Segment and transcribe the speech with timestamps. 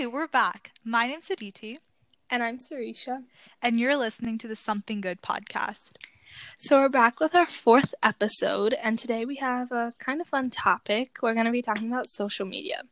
[0.00, 0.72] Hey, we're back.
[0.82, 1.78] My name's Aditi.
[2.30, 3.24] And I'm Sarisha.
[3.60, 5.90] And you're listening to the Something Good podcast.
[6.56, 10.48] So we're back with our fourth episode, and today we have a kind of fun
[10.48, 11.18] topic.
[11.20, 12.84] We're going to be talking about social media.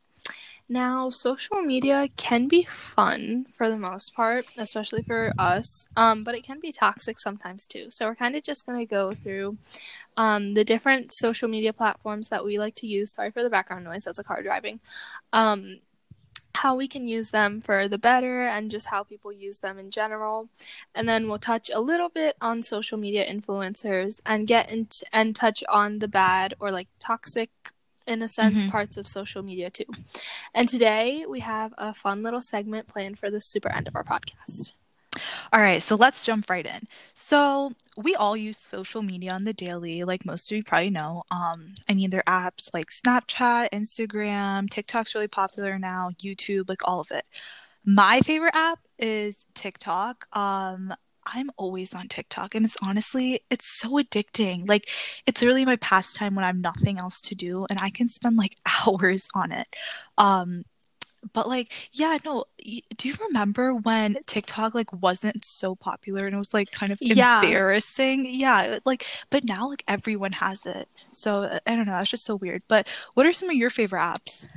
[0.71, 6.35] Now, social media can be fun for the most part, especially for us, um, but
[6.35, 7.87] it can be toxic sometimes too.
[7.89, 9.57] So, we're kind of just going to go through
[10.15, 13.15] um, the different social media platforms that we like to use.
[13.15, 14.79] Sorry for the background noise, that's a car driving.
[15.33, 15.79] Um,
[16.55, 19.91] how we can use them for the better and just how people use them in
[19.91, 20.49] general.
[20.95, 25.35] And then we'll touch a little bit on social media influencers and get into and
[25.35, 27.49] touch on the bad or like toxic
[28.07, 28.71] in a sense, mm-hmm.
[28.71, 29.85] parts of social media too.
[30.53, 34.03] And today we have a fun little segment planned for the super end of our
[34.03, 34.73] podcast.
[35.51, 36.81] All right, so let's jump right in.
[37.13, 41.23] So we all use social media on the daily, like most of you probably know.
[41.31, 46.87] Um, I mean, there are apps like Snapchat, Instagram, TikTok's really popular now, YouTube, like
[46.87, 47.25] all of it.
[47.85, 50.27] My favorite app is TikTok.
[50.33, 50.93] Um,
[51.25, 54.67] I'm always on TikTok and it's honestly it's so addicting.
[54.67, 54.89] Like
[55.27, 58.55] it's really my pastime when I'm nothing else to do and I can spend like
[58.87, 59.67] hours on it.
[60.17, 60.63] Um
[61.33, 62.45] but like yeah, no,
[62.97, 66.99] do you remember when TikTok like wasn't so popular and it was like kind of
[67.01, 67.41] yeah.
[67.41, 68.25] embarrassing?
[68.27, 70.87] Yeah, like but now like everyone has it.
[71.11, 72.61] So I don't know, that's just so weird.
[72.67, 74.47] But what are some of your favorite apps?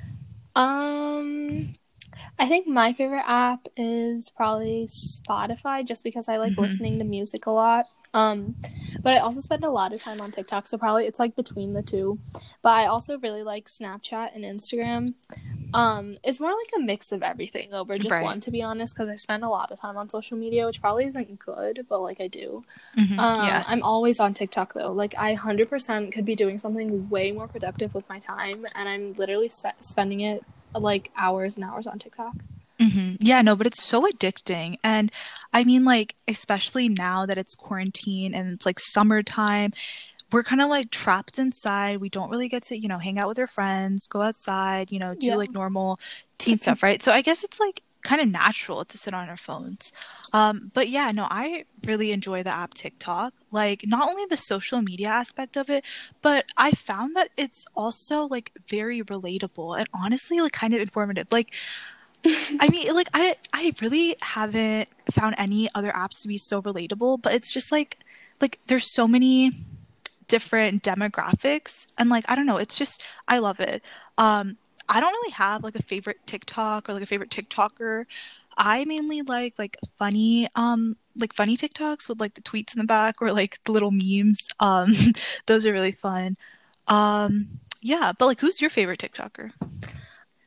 [0.55, 1.75] Um
[2.39, 6.63] I think my favorite app is probably Spotify just because I like mm-hmm.
[6.63, 7.87] listening to music a lot.
[8.15, 8.57] Um,
[9.01, 11.73] but I also spend a lot of time on TikTok, so probably it's like between
[11.73, 12.19] the two.
[12.63, 15.15] But I also really like Snapchat and Instagram.
[15.75, 18.23] Um, it's more like a mix of everything over just right.
[18.23, 20.81] one, to be honest, because I spend a lot of time on social media, which
[20.81, 22.65] probably isn't good, but like I do.
[22.99, 23.19] Mm-hmm.
[23.19, 23.65] Um, yeah.
[23.67, 24.93] I'm always on TikTok though.
[24.93, 29.15] Like I 100% could be doing something way more productive with my time, and I'm
[29.15, 32.35] literally se- spending it like hours and hours on TikTok.
[32.83, 33.14] Mm-hmm.
[33.20, 34.76] Yeah, no, but it's so addicting.
[34.82, 35.12] And
[35.53, 39.72] I mean, like, especially now that it's quarantine and it's like summertime,
[40.32, 41.98] we're kind of like trapped inside.
[41.98, 44.98] We don't really get to, you know, hang out with our friends, go outside, you
[44.98, 45.37] know, do yeah.
[45.37, 46.00] like normal
[46.38, 47.03] teen stuff, right?
[47.03, 49.92] So I guess it's like kind of natural to sit on our phones.
[50.32, 53.32] Um, but yeah, no, I really enjoy the app TikTok.
[53.53, 55.84] Like, not only the social media aspect of it,
[56.21, 61.28] but I found that it's also like very relatable and honestly, like, kind of informative.
[61.31, 61.54] Like,
[62.25, 67.22] I mean, like, I I really haven't found any other apps to be so relatable,
[67.22, 67.99] but it's just like,
[68.41, 69.53] like, there's so many
[70.28, 73.83] different demographics and like i don't know it's just i love it
[74.16, 74.56] um
[74.88, 78.05] I don't really have like a favorite TikTok or like a favorite TikToker.
[78.56, 82.84] I mainly like like funny um like funny TikToks with like the tweets in the
[82.84, 84.47] back or like the little memes.
[84.60, 84.94] Um
[85.47, 86.37] those are really fun.
[86.89, 89.50] Um yeah, but like who's your favorite TikToker?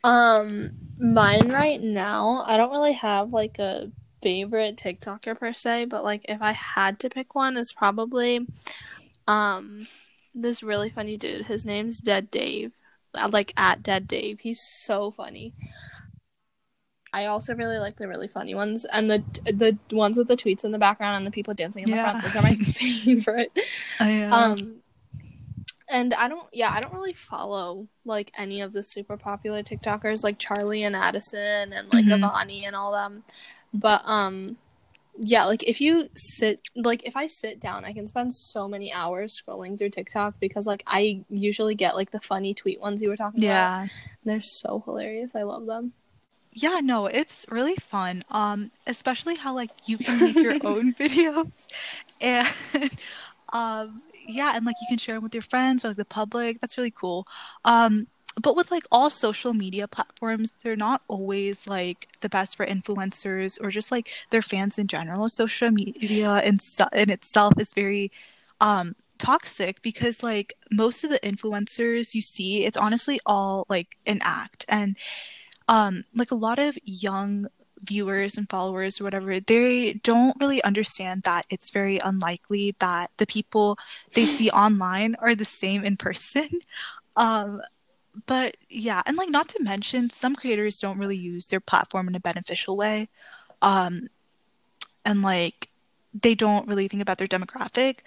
[0.03, 3.91] Um mine right now, I don't really have like a
[4.21, 8.45] favorite TikToker per se, but like if I had to pick one, it's probably
[9.27, 9.87] um
[10.33, 11.45] this really funny dude.
[11.45, 12.73] His name's Dead Dave
[13.29, 14.39] like at Dead Dave.
[14.39, 15.53] He's so funny.
[17.13, 20.65] I also really like the really funny ones and the the ones with the tweets
[20.65, 22.11] in the background and the people dancing in the yeah.
[22.11, 22.23] front.
[22.23, 23.57] Those are my favorite.
[23.99, 24.35] I, uh...
[24.35, 24.75] Um,
[25.87, 30.23] and I don't, yeah, I don't really follow like any of the super popular TikTokers
[30.23, 32.23] like Charlie and Addison and like mm-hmm.
[32.23, 33.23] Avani and all them.
[33.73, 34.57] But um,
[35.17, 38.91] yeah, like if you sit like if I sit down, I can spend so many
[38.91, 43.09] hours scrolling through TikTok because like I usually get like the funny tweet ones you
[43.09, 43.49] were talking yeah.
[43.49, 43.83] about.
[43.83, 43.87] Yeah.
[44.25, 45.35] They're so hilarious.
[45.35, 45.93] I love them.
[46.51, 48.23] Yeah, no, it's really fun.
[48.29, 51.67] Um especially how like you can make your own videos
[52.19, 52.47] and
[53.53, 56.61] um yeah, and like you can share them with your friends or like the public.
[56.61, 57.27] That's really cool.
[57.63, 58.07] Um
[58.41, 63.57] but with like all social media platforms they're not always like the best for influencers
[63.61, 66.59] or just like their fans in general social media in,
[66.93, 68.11] in itself is very
[68.61, 74.19] um toxic because like most of the influencers you see it's honestly all like an
[74.21, 74.97] act and
[75.69, 77.47] um like a lot of young
[77.83, 83.27] viewers and followers or whatever they don't really understand that it's very unlikely that the
[83.27, 83.77] people
[84.13, 86.49] they see online are the same in person
[87.15, 87.61] um
[88.25, 92.15] but yeah, and like not to mention some creators don't really use their platform in
[92.15, 93.09] a beneficial way.
[93.61, 94.07] Um
[95.03, 95.69] and like
[96.13, 97.99] they don't really think about their demographic.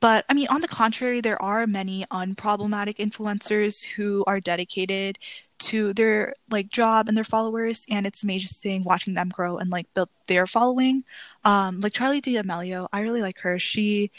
[0.00, 5.18] But I mean, on the contrary, there are many unproblematic influencers who are dedicated
[5.58, 9.92] to their like job and their followers, and it's amazing watching them grow and like
[9.94, 11.04] build their following.
[11.44, 13.58] Um, like charlie D'Amelio, I really like her.
[13.58, 14.10] She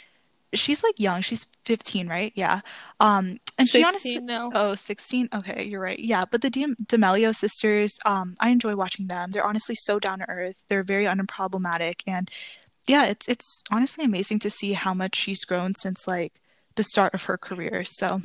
[0.54, 1.22] she's like young.
[1.22, 2.32] She's 15, right?
[2.36, 2.62] Yeah.
[3.00, 4.50] Um, and she honestly, 16 now.
[4.54, 5.30] oh, 16.
[5.34, 6.00] Okay, you're right.
[6.00, 9.32] Yeah, but the D'Am- D'Amelio sisters, um, I enjoy watching them.
[9.32, 10.56] They're honestly so down to earth.
[10.68, 12.30] They're very unproblematic, and
[12.88, 16.34] yeah, it's it's honestly amazing to see how much she's grown since like
[16.76, 17.84] the start of her career.
[17.86, 18.22] So,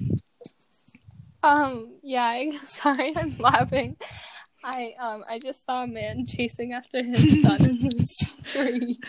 [1.45, 3.97] Um, yeah, I, sorry, I'm laughing.
[4.65, 9.05] I um I just saw a man chasing after his son in the street.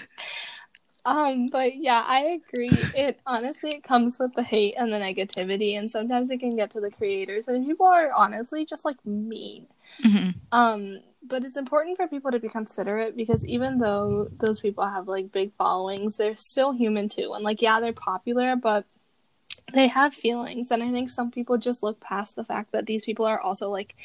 [1.06, 2.90] Um, but yeah, I agree.
[2.96, 6.72] It honestly it comes with the hate and the negativity, and sometimes it can get
[6.72, 9.68] to the creators, and people are honestly just like mean.
[10.04, 10.36] mhm.
[10.52, 15.08] Um, but it's important for people to be considerate because even though those people have
[15.08, 17.34] like big followings, they're still human too.
[17.34, 18.86] And like, yeah, they're popular, but
[19.74, 20.72] they have feelings.
[20.72, 23.70] And I think some people just look past the fact that these people are also
[23.70, 23.96] like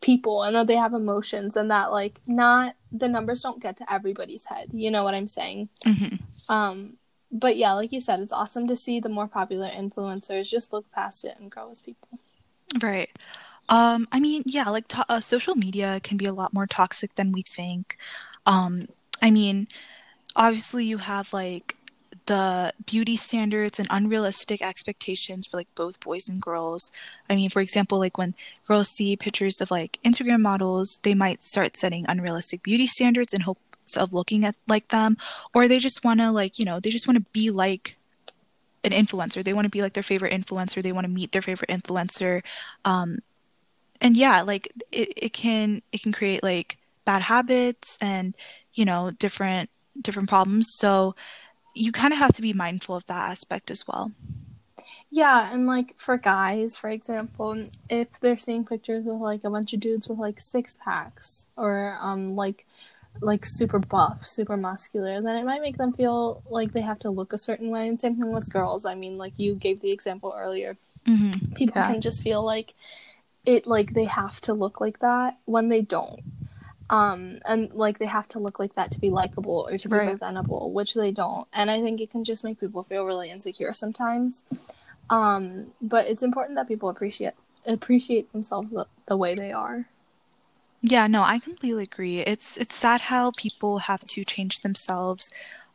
[0.00, 3.92] people and that they have emotions and that like not the numbers don't get to
[3.92, 4.68] everybody's head.
[4.72, 5.68] You know what I'm saying?
[5.84, 6.20] Mhm.
[6.48, 6.94] Um,
[7.32, 10.90] but yeah, like you said, it's awesome to see the more popular influencers just look
[10.90, 12.18] past it and grow as people.
[12.80, 13.10] Right.
[13.68, 17.14] Um, I mean, yeah, like to- uh, social media can be a lot more toxic
[17.14, 17.96] than we think.
[18.46, 18.88] Um,
[19.22, 19.68] I mean,
[20.34, 21.76] obviously you have like
[22.30, 26.92] the beauty standards and unrealistic expectations for like both boys and girls.
[27.28, 28.36] I mean, for example, like when
[28.68, 33.40] girls see pictures of like Instagram models, they might start setting unrealistic beauty standards in
[33.40, 35.16] hopes of looking at like them,
[35.54, 37.96] or they just want to like, you know, they just want to be like
[38.84, 39.42] an influencer.
[39.42, 40.84] They want to be like their favorite influencer.
[40.84, 42.42] They want to meet their favorite influencer.
[42.84, 43.18] Um,
[44.00, 48.36] and yeah, like it, it can it can create like bad habits and
[48.72, 49.68] you know different
[50.00, 50.68] different problems.
[50.76, 51.16] So
[51.74, 54.12] you kind of have to be mindful of that aspect as well.
[55.10, 59.72] Yeah, and like for guys, for example, if they're seeing pictures of like a bunch
[59.72, 62.66] of dudes with like six packs or um like
[63.20, 67.10] like super buff, super muscular, then it might make them feel like they have to
[67.10, 67.88] look a certain way.
[67.88, 68.84] And same thing with girls.
[68.86, 70.76] I mean, like you gave the example earlier,
[71.06, 71.88] hmm people Yeah.
[71.92, 72.74] can just feel like
[73.46, 76.20] it like they have to look like that when they don't.
[76.90, 79.96] Um, and like they have to look like that to be likable or to be
[79.96, 80.08] Right.
[80.08, 81.46] presentable, which they don't.
[81.52, 84.42] And I think it can just make people feel really insecure sometimes.
[85.10, 87.34] Um, but it's important that people appreciate
[87.66, 89.86] appreciate themselves the, the way they are.
[90.82, 92.20] Yeah, no, I completely agree.
[92.20, 95.30] It's it's sad how people have to change themselves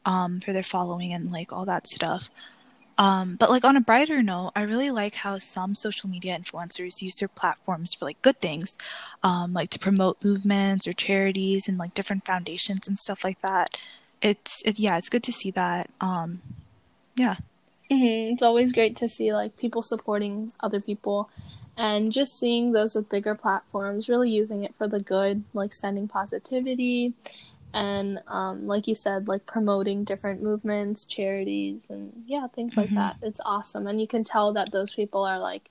[0.05, 2.29] um for their following and like all that stuff.
[2.97, 7.01] Um, but like on a brighter note, I really like how some social media influencers
[7.01, 8.77] use their platforms for like good things,
[9.23, 13.77] um, like to promote movements or charities and like different foundations and stuff like that.
[14.21, 15.89] It's it, yeah, it's good to see that.
[15.99, 16.41] Um,
[17.15, 17.35] yeah.
[17.91, 18.33] mm-hmm.
[18.33, 21.29] It's always great to see like people supporting other people
[21.77, 26.07] and just seeing those with bigger platforms really using it for the good, like sending
[26.07, 27.13] positivity
[27.75, 32.95] and um, like you said, like promoting different movements, charities, and yeah, things like Mhm.
[32.95, 33.17] that.
[33.21, 35.69] It's awesome, and you can tell that those people are like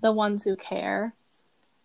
[0.00, 1.12] the ones who care,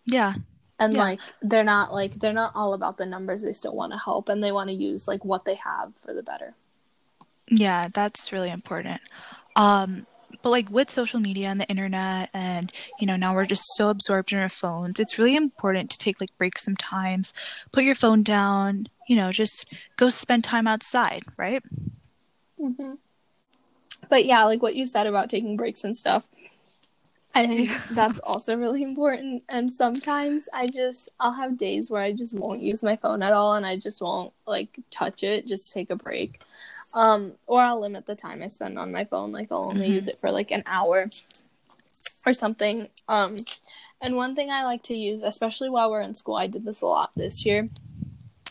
[0.06, 0.34] Yeah.
[0.78, 0.98] and Yeah.
[1.00, 3.42] like they're not like they're not all about the numbers.
[3.42, 6.14] They still want to help, and they want to use like what they have for
[6.14, 6.54] the better.
[7.48, 9.00] Yeah, that's really important.
[9.54, 10.06] Um,
[10.42, 13.88] but like with social media and the internet and you know now we're just so
[13.88, 17.32] absorbed in our phones, it's really important to take like breaks sometimes,
[17.72, 21.62] put your phone down, you know, just go spend time outside, right?
[22.58, 22.94] hmm
[24.08, 26.24] But yeah, like what you said about taking breaks and stuff,
[27.34, 29.42] I think that's also really important.
[29.48, 33.32] And sometimes I just I'll have days where I just won't use my phone at
[33.32, 36.40] all and I just won't like touch it, just take a break.
[36.94, 39.32] Um, or I'll limit the time I spend on my phone.
[39.32, 39.94] Like I'll only Mhm.
[39.94, 41.10] use it for like an hour
[42.24, 42.88] or something.
[43.08, 43.36] Um,
[44.00, 46.82] and one thing I like to use, especially while we're in school, I did this
[46.82, 47.68] a lot this year.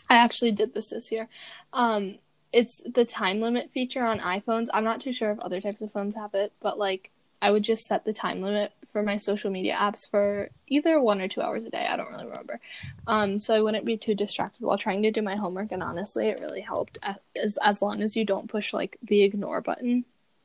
[0.08, 1.28] I actually did this this year.
[1.72, 2.18] Um,
[2.52, 4.68] it's the time limit feature on iPhones.
[4.72, 7.10] I'm not too sure if other types of phones have it, but like
[7.42, 11.20] I would just set the time limit for my social media apps for either one
[11.20, 11.86] or two hours a day.
[11.86, 12.60] I don't really remember.
[13.06, 15.70] Um, so I wouldn't be too distracted while trying to do my homework.
[15.70, 16.98] And honestly, it really helped
[17.34, 20.04] as as long as you don't push like the ignore button.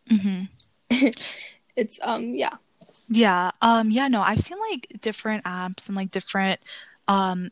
[0.10, 0.44] hmm
[1.78, 2.56] It's um yeah.
[3.08, 3.52] Yeah.
[3.62, 6.60] Um, yeah, no, I've seen like different apps and like different
[7.08, 7.52] um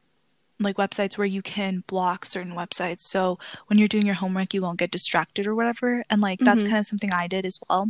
[0.59, 3.01] like websites where you can block certain websites.
[3.01, 6.03] So when you're doing your homework, you won't get distracted or whatever.
[6.09, 6.67] And like that's Mhm.
[6.69, 7.89] kind of something I did as well.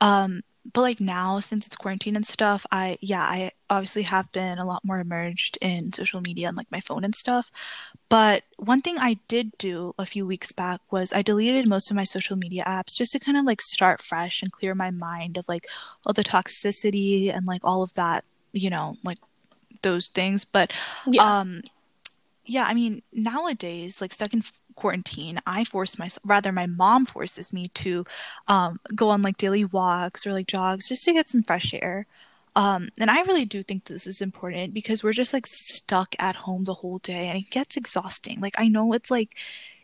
[0.00, 0.42] Um,
[0.72, 4.64] but like now since it's quarantine and stuff, I yeah, I obviously have been a
[4.64, 7.50] lot more immersed in social media and like my phone and stuff.
[8.08, 11.96] But one thing I did do a few weeks back was I deleted most of
[11.96, 15.36] my social media apps just to kind of like start fresh and clear my mind
[15.36, 15.66] of like
[16.06, 19.18] all the toxicity and like all of that, you know, like
[19.82, 20.44] those things.
[20.44, 20.72] But
[21.10, 21.40] Yeah.
[21.40, 21.62] um
[22.44, 24.42] yeah, I mean, nowadays, like stuck in
[24.74, 28.04] quarantine, I force myself, rather, my mom forces me to
[28.48, 32.06] um, go on like daily walks or like jogs just to get some fresh air.
[32.54, 36.36] Um, and I really do think this is important because we're just like stuck at
[36.36, 38.40] home the whole day and it gets exhausting.
[38.40, 39.36] Like, I know it's like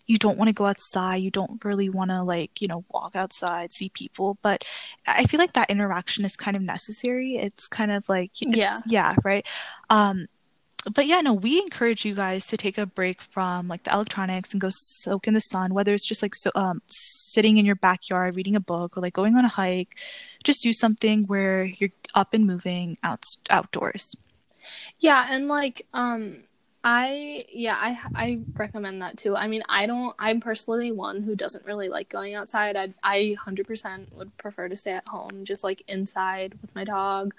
[0.06, 3.14] you don't want to go outside, you don't really want to like, you know, walk
[3.14, 4.64] outside, see people, but
[5.06, 7.36] I feel like that interaction is kind of necessary.
[7.36, 8.80] It's kind of like, Yeah.
[8.86, 9.44] yeah, right.
[9.90, 10.26] Um,
[10.88, 14.52] but yeah, no, we encourage you guys to take a break from like the electronics
[14.52, 17.76] and go soak in the sun, whether it's just like so um sitting in your
[17.76, 19.96] backyard reading a book or like going on a hike.
[20.44, 24.14] Just do something where you're up and moving out outdoors.
[24.98, 26.44] Yeah, and like um
[26.90, 29.36] I yeah, I I recommend that too.
[29.36, 32.76] I mean, I don't I'm personally one who doesn't really like going outside.
[32.76, 37.34] I I 100% would prefer to stay at home just like inside with my dog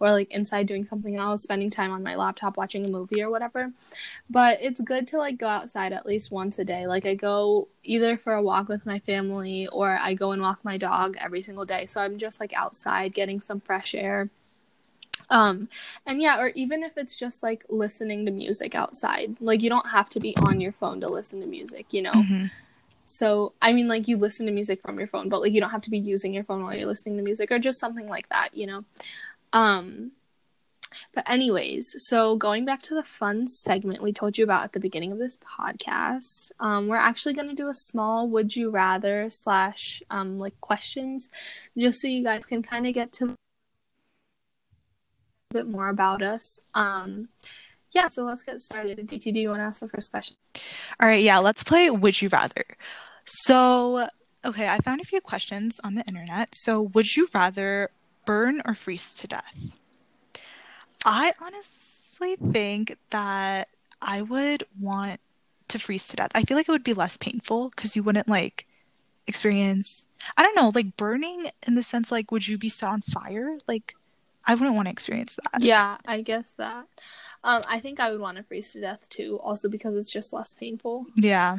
[0.00, 3.28] or like inside doing something else, spending time on my laptop watching a movie or
[3.28, 3.72] whatever.
[4.30, 6.86] But it's good to like go outside at least once a day.
[6.86, 10.60] Like I go either for a walk with my family or I go and walk
[10.64, 11.84] my dog every single day.
[11.86, 14.30] So I'm just like outside getting some fresh air
[15.34, 15.68] um
[16.06, 19.88] and yeah or even if it's just like listening to music outside like you don't
[19.90, 22.50] have to be on your phone to listen to music you know Mhm.
[23.04, 25.70] so i mean like you listen to music from your phone but like you don't
[25.76, 28.28] have to be using your phone while you're listening to music or just something like
[28.30, 28.84] that you know
[29.52, 30.12] um
[31.14, 34.80] but anyways so going back to the fun segment we told you about at the
[34.80, 39.28] beginning of this podcast um we're actually going to do a small would you rather
[39.28, 41.28] slash um like questions
[41.76, 43.34] just so you guys can kind of get to
[45.54, 46.58] bit more about us.
[46.74, 47.28] Um,
[47.92, 48.98] yeah, so let's get started.
[48.98, 50.36] DT, do you want to ask the first question?
[51.00, 52.64] All right, yeah, let's play Would You Rather.
[53.24, 54.08] So,
[54.44, 56.54] okay, I found a few questions on the internet.
[56.54, 57.90] So, would you rather
[58.26, 59.54] burn or freeze to death?
[61.04, 63.68] I honestly think that
[64.02, 65.20] I would want
[65.68, 66.32] to freeze to death.
[66.34, 68.66] I feel like it would be less painful because you wouldn't like
[69.26, 70.06] experience,
[70.36, 73.58] I don't know, like burning in the sense like, would you be set on fire?
[73.66, 73.94] Like,
[74.46, 75.62] I wouldn't want to experience that.
[75.62, 76.86] Yeah, I guess that.
[77.42, 80.32] Um, I think I would want to freeze to death too, also because it's just
[80.32, 81.06] less painful.
[81.14, 81.58] Yeah.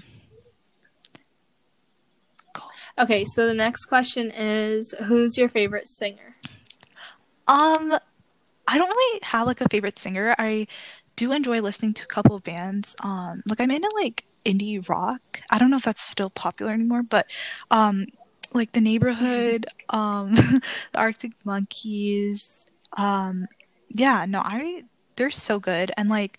[2.54, 2.70] Cool.
[2.98, 6.36] Okay, so the next question is Who's your favorite singer?
[7.48, 7.98] Um,
[8.68, 10.36] I don't really have like a favorite singer.
[10.38, 10.68] I
[11.16, 12.96] do enjoy listening to a couple of bands.
[13.02, 15.42] Um, like I'm into like indie rock.
[15.52, 17.28] I don't know if that's still popular anymore, but
[17.72, 18.08] um,
[18.54, 20.32] like The Neighborhood, um,
[20.92, 22.68] the Arctic Monkeys.
[22.94, 23.48] Um,
[23.90, 24.84] yeah, no, I
[25.16, 25.92] they're so good.
[25.98, 26.38] And like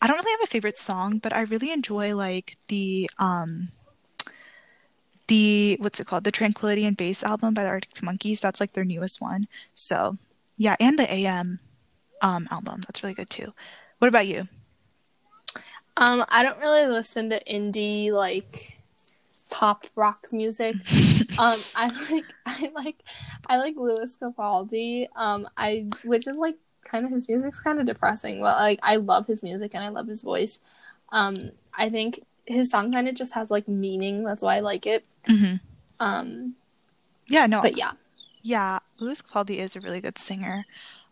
[0.00, 3.68] I don't really have a favorite song, but I really enjoy like the um
[5.28, 6.24] the what's it called?
[6.24, 8.40] The Tranquility and Bass album by the Arctic Monkeys.
[8.40, 9.48] That's like their newest one.
[9.74, 10.18] So
[10.56, 11.60] yeah, and the AM
[12.22, 12.82] um album.
[12.86, 13.52] That's really good too.
[13.98, 14.48] What about you?
[15.96, 18.73] Um, I don't really listen to indie like
[19.54, 20.78] pop rock music.
[21.38, 22.96] um, I like I like
[23.48, 25.08] I like Lewis Capaldi.
[25.16, 28.96] Um, I which is like kind of his music's kind of depressing, but like I
[28.96, 30.60] love his music and I love his voice.
[31.10, 31.34] Um,
[31.76, 34.24] I think his song kind of just has like meaning.
[34.24, 35.04] That's why I like it.
[35.26, 35.54] hmm
[36.00, 36.54] Um,
[37.26, 37.92] Yeah, no, but yeah,
[38.42, 40.66] yeah, Lewis Capaldi is a really good singer.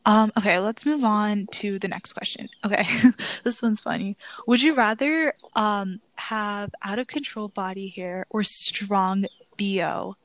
[0.04, 2.48] Um, okay, let's move on to the next question.
[2.64, 2.84] Okay,
[3.44, 4.16] this one's funny.
[4.46, 10.16] Would you rather um have out of control body hair or strong BO?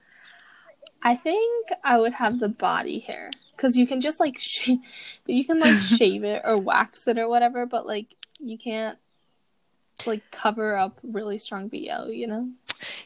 [1.04, 4.72] I think I would have the body hair because you can just like sh-
[5.26, 8.98] you can like shave it or wax it or whatever, but like you can't
[10.06, 12.50] like cover up really strong BO, you know?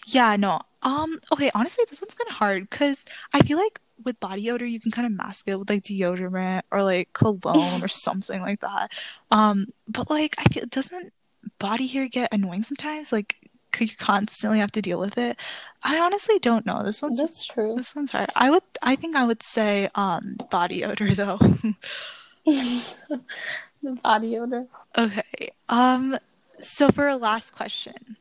[0.08, 0.60] Yeah, no.
[0.84, 4.65] Um, okay, honestly, this one's kind of hard because I feel like with body odor,
[4.65, 8.62] you can kind of mask it with like deodorant or like cologne or something like
[8.62, 8.91] that.
[9.31, 11.13] Um, but like I feel doesn't
[11.60, 13.12] body hair get annoying sometimes?
[13.12, 13.36] Like,
[13.72, 15.38] could you constantly have to deal with it?
[15.84, 16.84] I honestly don't know.
[16.84, 17.75] This one's That's true.
[17.75, 18.29] this one's hard.
[18.36, 21.39] I would I think I would say um body odor though.
[22.46, 23.24] the
[24.03, 24.67] body odor.
[24.98, 25.51] Okay.
[25.70, 26.17] Um,
[26.60, 28.17] so for a last question,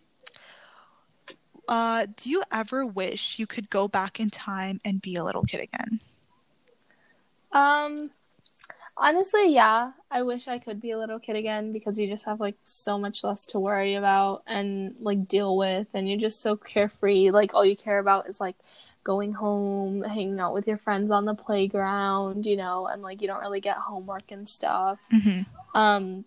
[1.71, 5.45] uh, do you ever wish you could go back in time and be a little
[5.45, 6.01] kid again?
[7.53, 8.11] Um,
[8.97, 9.93] honestly, yeah.
[10.11, 12.99] I wish I could be a little kid again because you just have like so
[12.99, 17.31] much less to worry about and like deal with, and you're just so carefree.
[17.31, 18.57] Like all you care about is like
[19.05, 23.29] going home, hanging out with your friends on the playground, you know, and like you
[23.29, 24.99] don't really get homework and stuff.
[25.11, 25.43] hmm
[25.75, 26.25] Um,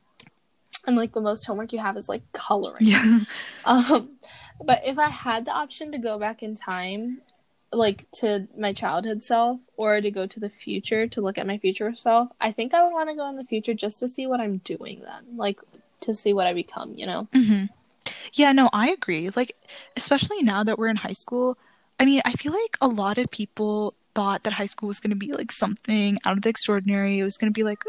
[0.86, 2.86] and like the most homework you have is like coloring.
[2.86, 3.20] Yeah.
[3.66, 4.18] Um,
[4.66, 7.22] but if I had the option to go back in time,
[7.72, 11.58] like to my childhood self, or to go to the future to look at my
[11.58, 14.28] future self, I think I would want to go in the future just to see
[14.28, 15.60] what I'm doing then, like
[16.02, 17.28] to see what I become, you know?
[17.34, 17.66] hmm
[18.34, 19.30] Yeah, no, I agree.
[19.36, 19.56] Like,
[19.96, 21.58] especially now that we're in high school,
[22.00, 25.10] I mean, I feel like a lot of people thought that high school was going
[25.12, 27.20] to be like something out of the extraordinary.
[27.20, 27.84] It was going to be like,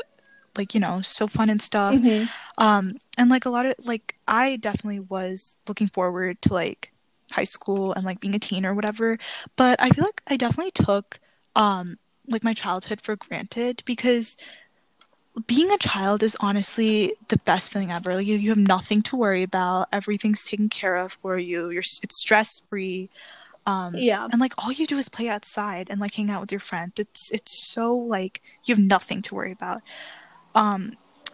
[0.56, 1.94] like, you know, so fun and stuff.
[1.94, 2.28] Mhm.
[2.58, 6.92] Um, and like a lot of like, I definitely was looking forward to like
[7.32, 9.18] high school and like being a teen or whatever.
[9.56, 11.20] But I feel like I definitely took
[11.56, 14.36] um like my childhood for granted because
[15.46, 18.14] being a child is honestly the best feeling ever.
[18.14, 19.88] Like you, you have nothing to worry about.
[19.92, 21.70] Everything's taken care of for you.
[21.70, 23.10] You're it's stress free.
[23.66, 24.28] Um, Yeah.
[24.30, 26.94] and like all you do is play outside and like hang out with your friends.
[26.98, 29.82] It's it's so like you have nothing to worry about.
[30.54, 30.92] Um,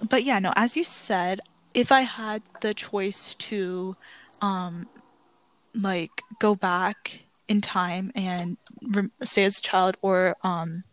[0.09, 1.41] but yeah, no, as you said,
[1.75, 3.97] if I had the choice to
[4.41, 4.89] um
[5.75, 10.85] like go back in time and re- stay as a child or um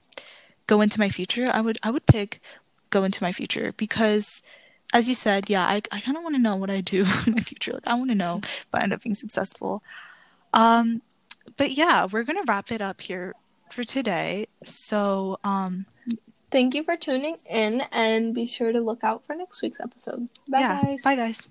[0.68, 2.42] go into my future, I would I would pick
[2.90, 4.42] go into my future because
[4.94, 7.34] as you said, yeah, I I kind of want to know what I do in
[7.34, 7.74] my future.
[7.74, 9.84] Like I want to know if I end up being successful.
[10.54, 11.02] Um
[11.56, 13.34] but yeah, we're going to wrap it up here
[13.72, 14.48] for today.
[14.64, 15.86] So, um
[16.50, 20.30] Thank you for tuning in and be sure to look out for next week's episode.
[20.48, 21.04] Bye yeah, guys.
[21.04, 21.48] bye guys.